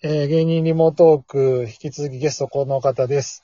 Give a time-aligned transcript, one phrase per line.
[0.00, 3.42] えー芸人リモートーク、引き続きゲストこの方です。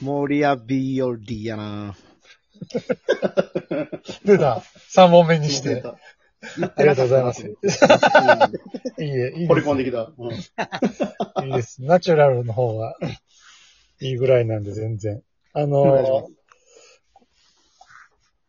[0.00, 1.94] モリアビオリやな
[4.24, 4.64] 出た。
[4.92, 5.84] 3本目にして。
[6.76, 7.46] ありがとうございます。
[8.98, 10.10] いいえ、いい掘ですり込んできた。
[10.18, 11.84] うんいいです。
[11.84, 12.96] ナチュラルの方が
[14.00, 15.22] いいぐらいなんで全然。
[15.52, 16.32] あお願いしまのー、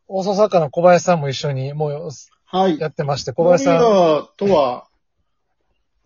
[0.07, 2.09] 放送作家の小林さんも一緒にもう
[2.49, 2.79] はい。
[2.79, 4.86] やってまして、小林さん、アとは、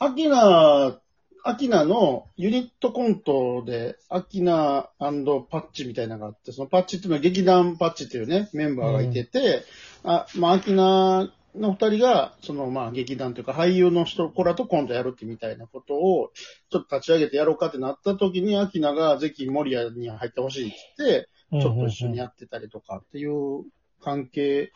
[0.03, 0.99] アキナ、
[1.43, 9.63] アキナのユニットコントで、アキナパッチみたいなのがあって、そのパッチっていうのは劇団パッチっていうね、メンバーがいてて、
[10.03, 16.31] あ、まあ、アキナの二人が、その、まあ、劇団というか、俳優の人、子らとコントやるってみたいなことを、
[16.71, 23.65] ちょっと立ち上げてやろうかってなった時に、アキナがぜひモリアに入ってほしいって言って、ちょっと一緒にやってたりとかっていう
[24.01, 24.71] 関係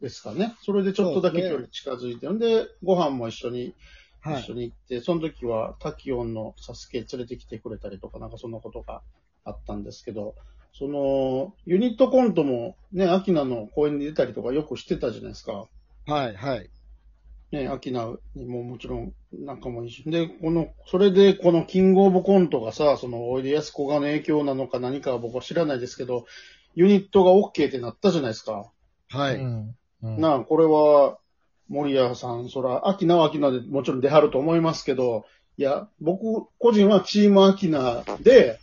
[0.00, 0.54] ですかね。
[0.62, 3.74] それでちょっとだけ距離近づいてるんで、ご飯も一緒に、
[4.24, 9.02] はい一緒に行って、その時はタキオンのサスケ連れてきてくれたりとか、なんかそんなことが
[9.44, 10.34] あったんですけど、
[10.72, 15.68] その、ユニットコントもね、アキナの公演に出たりとかよくしてたじゃないですか。
[16.06, 16.70] はい、はい。
[17.52, 20.02] ね、アキナにももちろん仲もいいし。
[20.04, 26.24] で、この、それでこのキングオブコントがさ、その、おいでやすこがの影響なのか何かは僕は知らないですけど、
[26.74, 28.70] ユニットが OK ってなったじゃないですか。
[29.10, 29.36] はい。
[29.36, 31.18] うんうんなあ、これは、
[31.68, 35.24] 森谷さん、そら、アキナはアキナでもちろん出はると思いますけど、
[35.56, 38.58] いや、僕、個人はチームアキナで、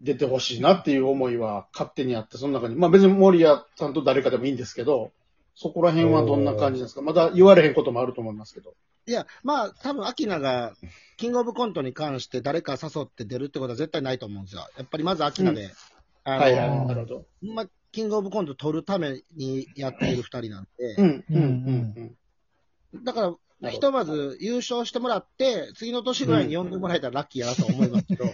[0.00, 5.12] 出てほしいなっていう思いは勝手にあって、その中に、まあ別に森谷さんと誰かでもいいんですけど、
[5.54, 7.00] そこら辺はどんな感じですか？
[7.00, 8.74] まだ言われへんこともあると思いますけど。
[9.06, 10.74] いや、まあ、多分、アキナが、
[11.16, 14.66] キングオブコントに関して誰か誘って出るってことは絶対ないと思うんですよ。
[14.76, 15.70] やっぱりまずアキナで、
[16.24, 17.26] あの、はいはい、うんなるほど。
[17.42, 22.16] まあ、キングオブコント取るためにやっている二人なんで、うん、うん、
[22.92, 28.24] うん、だから、ひとまず優勝してもらって、次の年ぐらいに呼んでもらえたらラッキーやなと思いますけど、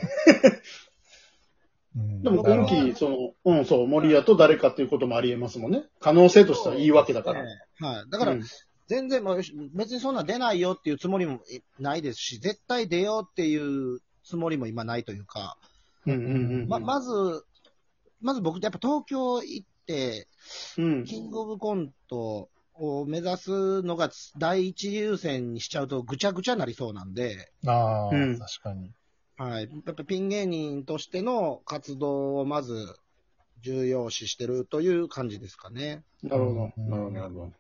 [1.97, 2.23] うん。
[2.23, 5.85] でも今期、その、うん、そう、森谷と誰かっていうこともあり得ますもんね。
[6.01, 7.43] 可能性としてはいいわけだから。
[7.43, 7.49] ね。
[7.81, 8.11] はい。
[8.11, 8.43] だから、うん。
[8.87, 9.43] 全然もう
[9.75, 11.41] 別にそんな出ないよっていうつもりも
[11.79, 15.59] ないですし、絶対出ようっていうつもりも今ないというか、
[16.07, 16.69] うん、うん、うん。
[16.69, 17.45] ま、まず、
[18.21, 20.29] まず僕ってやっぱ東京行って、
[20.79, 21.05] うん。
[21.05, 28.93] キングオブコントを目指すのが第一優先にしちゃうとぐちゃぐちゃになりそうなんで、ああ、うん確かに。
[29.37, 29.71] はい。
[29.87, 32.95] やっぱピン芸人としての活動をまず
[33.63, 36.03] 重要視してるという感じですかね。
[36.23, 36.73] なるほど。
[36.77, 37.53] うんなるほど、なるほど。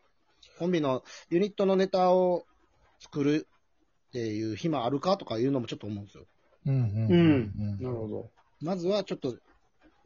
[0.58, 2.44] コンビのユニットのネタを
[3.00, 3.46] 作る
[4.08, 6.24] っていう暇あるかとかいうのもちょっと思うんですよ。
[6.66, 7.82] うんうんうん。
[7.82, 8.30] なるほど。
[8.60, 9.36] まずはちょっと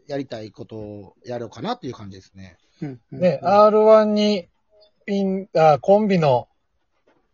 [0.07, 2.57] やりたいことをやろうかなっていう感じですね。
[2.83, 4.49] うんね、R1 に
[5.07, 6.49] ピン、あ、コンビの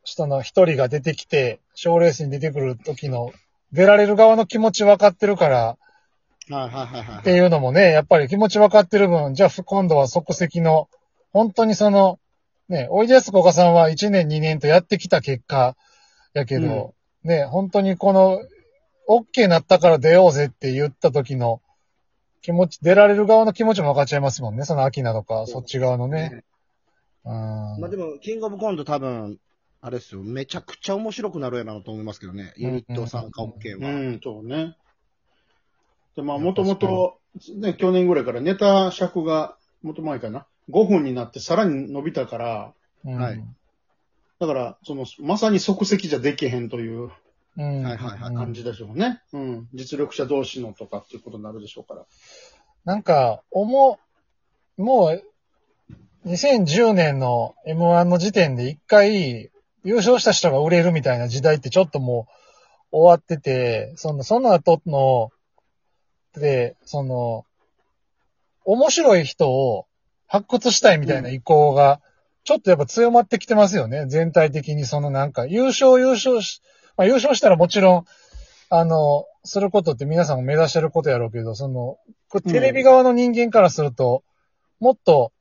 [0.04, 3.32] 人の一人が出てきて、賞レースに出てくる時の、
[3.72, 5.76] 出られる側の気持ち分かってるから、
[6.48, 7.20] はいはいはいはい。
[7.20, 10.88] っていうのもね、やっぱり気持ち分かってる分、じゃあ今度は即席の、
[11.32, 12.19] 本当にその、
[12.69, 15.76] ね、おいでやすこがさんは1年2年とやってきた結果
[16.34, 18.41] やけど、ね、本当にこの、
[19.09, 21.60] OK なったから出ようぜって言った時の
[22.43, 26.45] 気持ち、出られる側の気持ちも分かっちゃいますもんね、その秋菜とか、そっち側のね。
[27.25, 27.33] うん。
[27.33, 29.39] まあでも、キングオブコント多分、
[29.83, 32.53] あれですよ、めちゃくちゃ面白くなるやろと思いますけどね。
[32.56, 33.91] ユニット参加 OK は。
[33.91, 34.77] うん、そうね。
[36.17, 37.19] で、まあ、もともと、
[37.56, 42.72] ね、去年ぐらいからネタ尺が、もっと前かな、5分になってさらに伸びたから、
[43.05, 43.43] うんはい
[44.41, 47.11] だから、その、まさに即席じゃできへんといううん。
[47.62, 49.21] はいはいはい感じでしょうね。
[49.32, 49.69] うん。
[49.75, 52.06] 実力者同士のとかっていうことになるでしょうから。
[52.84, 53.98] なんか、思
[54.78, 55.25] う、もう、
[56.26, 59.50] 2010年の M1 の時点で一回
[59.84, 62.26] 優勝した人が売れるみたいな時代ってちょっとも
[62.93, 65.31] う終わってて、その、その後の、
[66.34, 67.44] で、その、
[68.65, 69.87] 面白い人を
[70.27, 72.00] 発掘したいみたいな意向が、
[72.44, 74.06] ちょっとやっぱ強まってきてますよね。
[74.06, 76.62] 全体的にそのなんか、優勝優勝し、
[77.00, 78.04] まあ優勝したらもちろん、
[78.68, 81.97] あの、することって皆さんも目指してることやろうけど、その、
[82.28, 84.22] これテレビ側の人間からすると、
[84.80, 85.32] もっと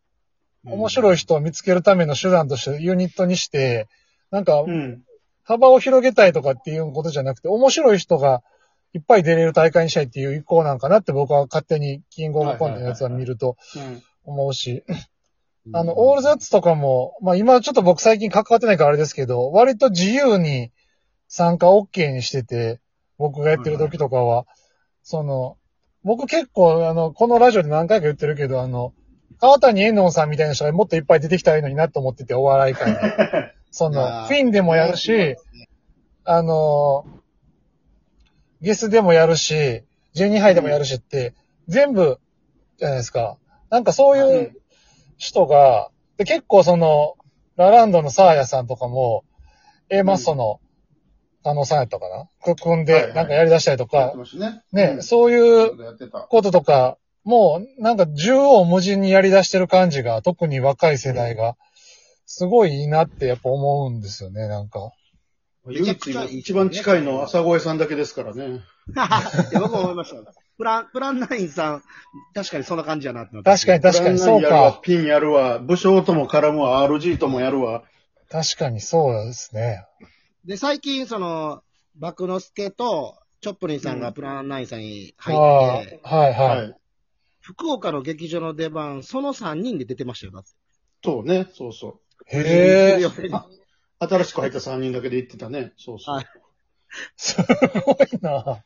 [0.63, 3.89] 面白い人を見つけるための手段としてユニットにして、
[4.31, 5.03] なんかうん。
[5.43, 8.41] 幅を広げたいとかっていうことじゃなくて、面白い人が
[8.93, 14.01] いっぱい出れる大会にしたいっていう意向なんかなって僕は勝手にキングオブコントのやつは見るとうん。
[14.23, 14.83] 思うし、
[15.73, 20.71] あの、オールザッツとかも、まあ今ちょっと僕最近関わってないからあれですけど、割と自由に
[21.29, 22.81] 参加 OK にしてて、
[23.17, 24.45] 僕がやってる時とかは、
[25.03, 25.57] その、
[26.03, 28.93] 僕結構あの、このラジオで何回か言ってるけど、あの、
[29.39, 32.97] 川谷絵音さんみたいな人がもっといっぱい出てきたらいいのになと思ってて、お笑い界に。
[33.71, 35.37] その、フィンでもやるし、
[36.25, 37.19] あのー
[38.61, 39.83] ゲスでもやるし、
[40.15, 41.33] 12杯でもやるしって、
[41.67, 42.19] 全部、
[42.77, 43.37] じゃないですか。
[43.69, 44.61] なんかそういうう
[45.17, 47.15] 人が、で結構その、
[47.55, 49.23] ラランドのサーヤさんとかも、
[49.89, 50.59] A マッソの、
[51.43, 52.27] あのさんやったかな？
[52.43, 54.61] く組んで、なんかやり出したりとかね。
[54.71, 55.71] ね、うんそういう。
[56.29, 61.55] こととか、もうなんか縦横無尽にやり出してる感じが、特に若い世代が、
[62.25, 64.91] すごいいいなってやっぱ思うんですよね、なんか。
[65.67, 68.45] 唯一今一番近いのは朝声さんだけですからね。
[68.45, 68.51] い
[69.53, 70.33] や僕も思いました。
[70.57, 71.83] プラン、プランナインさん、
[72.33, 74.79] 確かにそんな感じやなって確かに確かにそうか。
[74.81, 75.59] ピンやるわ。
[75.59, 76.87] 武将とも絡むわ。
[76.87, 77.83] RG ともやるわ。
[78.29, 79.85] 確かにそうですね。
[80.45, 81.61] で、最近、その、
[81.95, 86.57] バクノスケと、チョップリンさんがプランナインさんにあ入あって、はいはい。
[86.57, 86.75] はい。
[87.41, 90.49] 福岡の劇場の出番、その3人で出てましたよ、だって。
[91.03, 91.47] そうね。
[91.53, 93.09] そうそへえ。
[94.01, 95.73] 新しく入った3人だけで行ってたね。
[95.77, 96.15] そうそう。
[96.15, 96.25] はい
[97.15, 97.35] す
[97.85, 98.63] ごいな。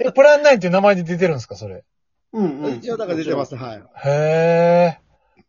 [0.00, 1.84] え、プランナインっていう名前で出てるんですか、それ？
[2.32, 2.74] うんうん。
[2.76, 3.82] 一応、だから出てます、はい。
[4.08, 5.00] へえ、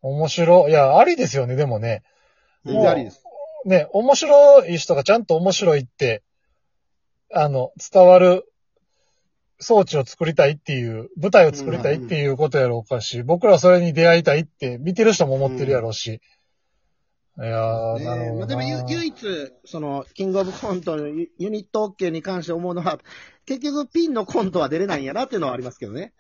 [0.02, 0.72] 面白い。
[0.72, 2.04] いや、ありですよね、でもね。
[2.66, 3.24] 全然ありです。
[3.68, 6.24] ね、面白い人がちゃんと面白いって、
[7.34, 8.50] あの、伝わる
[9.60, 16.22] 装置を作りたいっていう、舞台を作りたいっていうことやろうかし、僕らはそれに出会いたいって見てる人も思ってるやろうし。
[17.40, 18.40] いやー、ねなるほどな。
[18.40, 23.00] まあ、でもゆ唯一、その、キングオブコントのユユニット OK に関して思うのは、
[23.46, 26.14] 結局ピンのコントは出れないんやなっていうのはありますけどね。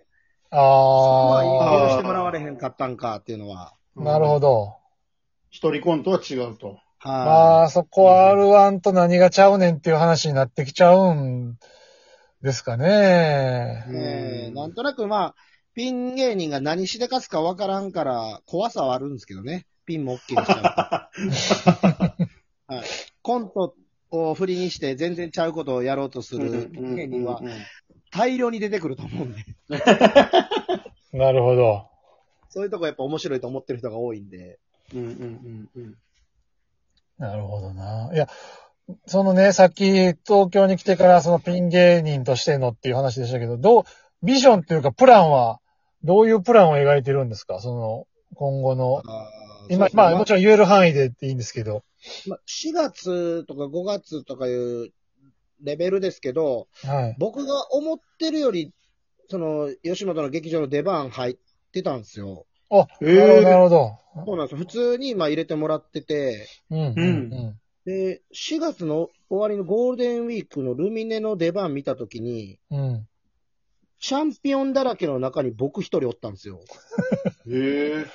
[0.50, 3.74] そこはあ許してもらわれへんかったんかっていうのは。
[3.96, 4.76] ー、なるほど。
[5.50, 6.80] 一人コントは違うと。
[7.04, 11.58] まはあ、そこは R1 と何がちゃうねんっていう話になってきちゃうん
[12.42, 13.92] ですかねい。。
[13.92, 15.36] ねえなんとなくまあ、
[15.74, 19.68] ピン芸人が何しでかすかわからんから、怖さはあるんですけどね。
[19.86, 21.10] ピンも OK にしちゃ
[21.90, 22.24] うと。
[22.74, 22.86] はい。
[23.22, 23.76] コント
[24.10, 27.42] を振りにして全然ちゃうことをやろうとするピン芸人は
[28.12, 29.46] 大量に出てくると思うんで。
[31.14, 31.90] なるほど。
[32.50, 34.60] そういうとこやっぱ面白いと思ってる人が多いんで。
[34.94, 35.98] うんうんうんうん。
[37.18, 38.12] なるほどな。
[38.14, 38.28] いや、
[39.06, 43.84] そのね、さっき東京に来てからそのピン芸人としてのっていう話でしたけど、どう、
[44.24, 45.60] ビジョンっていうかプランは、
[46.04, 47.60] どういうプランを描いてるんですか？
[47.60, 49.04] その、今後の。
[49.70, 51.84] 今、まあもちろん言える範囲でっていいんですけど。
[52.28, 54.92] まあ、4月とか5月とかいう
[55.64, 57.16] レベルですけど、はい。
[57.18, 58.72] 僕が思ってるより、
[59.30, 61.36] その、吉本の劇場の出番入っ
[61.74, 62.46] てたんですよ。
[62.70, 63.98] あ、えなるほど、なえるほど。
[64.26, 64.58] そうなんですよ。
[64.58, 67.60] 普通に、まあ入れてもらってて、うん、うん、うん。
[67.86, 73.08] で、4月の終わりのゴールデンウィークのルミネの出番見たときに、うん。
[74.00, 76.60] チャンピオンだらけの中に僕一人おったんですよ。
[77.50, 78.06] へえ。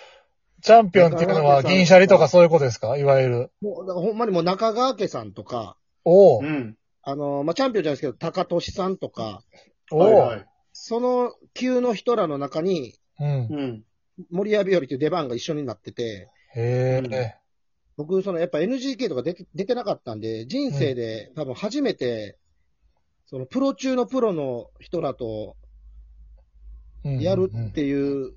[0.60, 2.96] チャンピオンっていうのは銀シャリとかそういうことですか？
[2.96, 3.50] いわゆる。
[3.60, 6.76] もう、だからほんまにもう中川家さんとか、おおう、ん。
[7.02, 9.42] あの、まあ、チャンピオンじゃないですけど、高俊さんとか、
[9.90, 10.46] おお、はいはい。
[10.72, 13.28] その級の人らの中に、うん。
[13.28, 13.84] うん。
[14.30, 17.34] 森谷日和っていう出番が一緒になってて、へえ。
[17.96, 22.38] 僕、その、やっぱ NGK とか出て出てなかったんで、人生で多分初めて、
[23.26, 25.56] その、プロ中のプロの人らと
[27.04, 28.34] うんやるっていう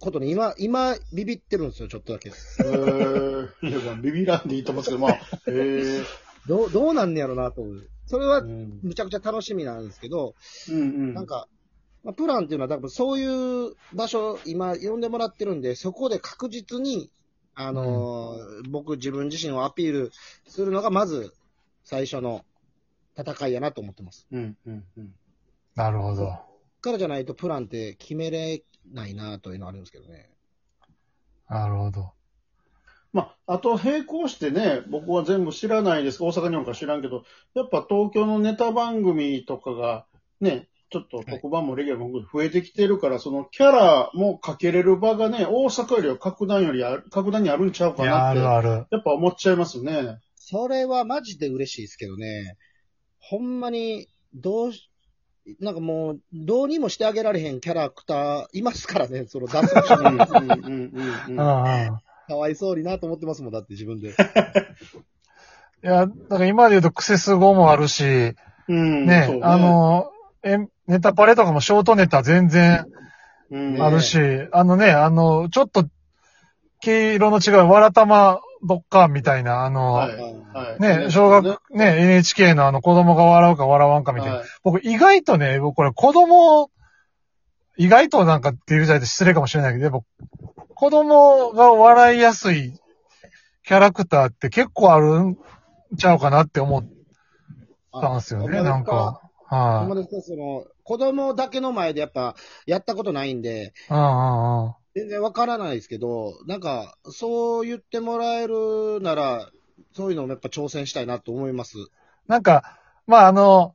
[0.00, 2.28] ことに今、今、ビビってるんですよ、ちょっとだけ。
[2.28, 3.68] へえ。
[3.68, 6.02] いや、まあビビらんでいいと思うんですけど、まあ、へえ。
[6.46, 7.90] どう、どうなんねやろなと思う。
[8.06, 10.34] それはう、んむちゃくちゃ楽しみなんですけど、
[10.68, 11.14] うんうん。
[11.14, 11.48] なんか、
[12.04, 17.10] まあ、プランっていうのは多分そういう場所、今呼んでもらってるんで、そこで確実に、
[17.54, 20.12] あのー僕自分自身をアピール
[20.46, 21.32] するのがまず
[21.84, 22.44] 最初の
[23.16, 24.26] 戦いやなと思ってます。
[24.32, 25.14] うんうんうん。
[25.74, 26.36] なるほど。
[26.80, 30.30] からじゃないとプランって決めれないなというのはあるんですけどね。
[31.48, 32.12] なるほど。
[33.12, 36.22] まあ、あと並行してね、僕は全部知らないです。
[36.22, 40.04] 大阪にもか知らんけど、やっぱ東京のネタ番組とかが、
[40.40, 48.86] ね、ちょっと特番もレギュラーも増えてきてるから、そのキャラもかけれる場がね、大阪よりは格段よりある、格段にあるんちゃうかなって、るある。
[48.92, 50.18] やっぱ思っちゃいますね。
[50.36, 52.56] それはマジで嬉しいですけどね。
[53.18, 54.88] ほんまに、どうし、
[55.58, 60.92] なんかもう、どうにもしてあげられへんキャラクターいますからね、その出す人うん
[61.26, 61.36] に。
[61.36, 64.10] かわいそうになと思ってますもん、だって自分で。
[64.10, 64.12] い
[65.82, 68.36] や、だから今で言うとクセス語もあるし、
[68.68, 70.13] うんね、そうあ、の、
[70.44, 72.86] え、ネタパレとかもショートネタ全然
[73.50, 74.18] うんあるし、
[74.52, 75.86] あのね、あの、ちょっと、
[76.80, 80.80] 毛色の違うわらたまドッカーンみたいな、あの、はいはい。
[80.80, 84.36] ね、小学、ね、NHK のあの子供が笑うか笑わんかみたいな。
[84.36, 86.70] はい僕意外とね、僕これ子供、
[87.76, 92.74] 意外となんかっていうじゃないと失礼かもしれないけど、やっぱ子供が笑いやすい
[93.64, 95.38] キャラクターって結構あるん
[95.96, 96.88] ちゃうかなって思う。
[98.00, 99.23] たんですよね、あなんか。
[99.54, 103.92] ほんはまですかその、子供だけの前でやっぱ、やったことないんで、い。
[103.92, 104.74] うんうんうん。
[104.94, 109.50] 全然わからないですけど、なんか、そう言ってもらえるなら、
[109.92, 111.76] そういうのもやっぱ挑戦したいなと思います。
[112.28, 113.74] なんか、まああの、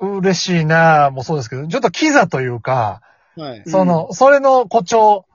[0.00, 3.02] 嬉しいなもそうですけど、ちょっとキザというか、
[3.36, 3.62] はい。
[3.66, 5.26] その、それの誇張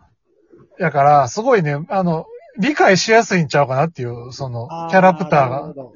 [0.78, 2.26] やから、すごいね、あの、
[2.60, 5.74] 理解しやすいんちゃうかなっていう、その、キャラクターがなるほ。
[5.74, 5.94] ど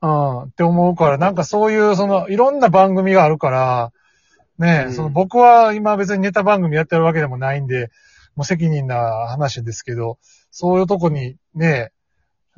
[0.00, 3.92] うん、って思うから、なんかそういう、その、いろんな番組があるから、
[4.58, 4.92] ねえ、うん。
[4.92, 7.90] その僕は今別にネタ番組やってるわけでもないんで、
[8.36, 10.18] 無責任な話ですけど、
[10.50, 11.90] そういうとこにね、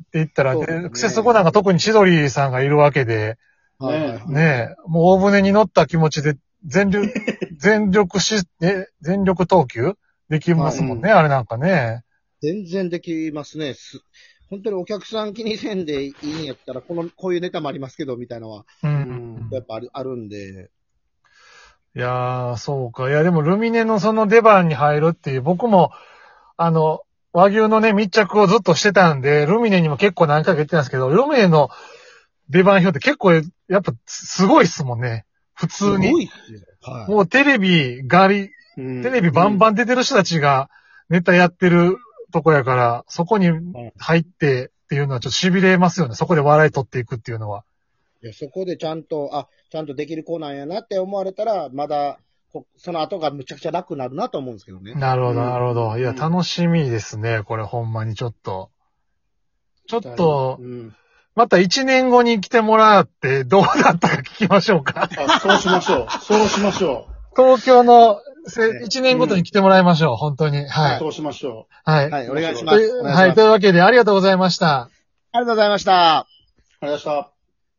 [0.03, 0.65] って言ったら、ね。
[0.65, 3.37] でクセスゴなんか特に千鳥さんがいるわけで、
[3.79, 4.29] はいはいはい。
[4.29, 7.11] ねえ、もう大船に乗った気持ちで全力、
[7.57, 9.93] 全力し、え、全力投球
[10.29, 12.03] できますもんね、あれなんかね。
[12.41, 13.73] 全然できますね。
[13.73, 14.01] す
[14.51, 19.49] 本当にお客さん気にせんでいいんやったら、この、こういうネタもありますけど、みたいなのは、うん。
[19.49, 20.69] やっぱあるあるんで。
[21.95, 23.09] いやー、そうか。
[23.09, 25.91] いや、でもルミネのその出番に入るっていう、僕も、
[26.57, 31.69] あの、和牛のね、密着をずっとしてたんで、ルミネにも結構何回か行ってたんですけど、ルミネの
[32.49, 35.25] 出番表って結構、やっぱすごいっすもんね。
[35.53, 36.23] 普通すごに。
[36.23, 36.59] いっすよ。
[36.81, 37.09] はい。
[37.09, 40.69] もうテレビ、ガリ、うんテレビバンバン出てる人たちが
[41.09, 41.97] ネタやってる
[42.31, 43.49] とこやから、そこに
[43.97, 46.15] 入ってっていうのはちょっと痺れますよね。
[46.15, 47.63] そこで笑い取っていくっていうのは。
[48.23, 52.19] いやそこでちゃんと、あ、ちゃんとできる子なんやなって思われたら、まだ、
[52.51, 54.93] こその後がむちゃくちゃ楽になるなと思うんですけどね。
[54.95, 55.97] なるほど、うんなるほど。
[55.97, 57.43] いや、うん楽しみですね。
[57.43, 58.69] これほんまにちょっと。
[59.87, 60.95] ちょっとう、ん。
[61.35, 65.09] また一年後に来てもらってどうだったか聞きましょうか。
[65.17, 66.07] あそうしましょう。
[66.21, 68.19] そうしましょ 東京の
[68.83, 70.15] 一年ごとに来てもらいましょう。
[70.15, 70.67] 本当に。
[70.67, 70.95] はう。
[70.97, 70.99] い。
[70.99, 72.09] そうしましょはい。
[72.09, 72.79] はい、お願いしとます。
[72.81, 73.01] いうはい。
[73.01, 74.81] お願いしますというわけで、ありがとうございました。
[74.81, 74.89] あ
[75.33, 75.91] りがとうございました。
[75.91, 75.95] う。
[75.95, 76.25] あ
[76.81, 77.30] りがとうございました。